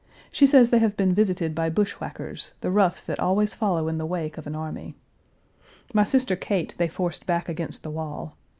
She 0.31 0.47
says 0.47 0.71
they 0.71 0.79
have 0.79 0.97
been 0.97 1.13
visited 1.13 1.53
by 1.53 1.69
bushwhackers, 1.69 2.55
the 2.61 2.71
roughs 2.71 3.03
that 3.03 3.19
always 3.19 3.53
follow 3.53 3.87
in 3.87 3.99
the 3.99 4.05
wake 4.07 4.35
of 4.39 4.47
an 4.47 4.55
army. 4.55 4.95
My 5.93 6.05
sister 6.05 6.35
Kate 6.35 6.73
they 6.79 6.87
forced 6.87 7.27
back 7.27 7.47
against 7.47 7.83
the 7.83 7.91
wall. 7.91 8.35